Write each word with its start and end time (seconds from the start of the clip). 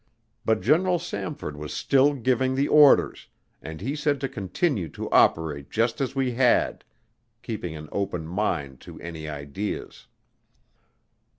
But 0.45 0.61
General 0.61 0.97
Samford 0.97 1.55
was 1.55 1.71
still 1.71 2.15
giving 2.15 2.55
the 2.55 2.67
orders, 2.67 3.27
and 3.61 3.81
he 3.81 3.95
said 3.95 4.19
to 4.21 4.27
continue 4.27 4.89
to 4.89 5.07
operate 5.11 5.69
just 5.69 6.01
as 6.01 6.15
we 6.15 6.31
had 6.31 6.83
keeping 7.43 7.75
an 7.75 7.87
open 7.91 8.25
mind 8.25 8.79
to 8.79 8.99
any 8.99 9.29
ideas. 9.29 10.07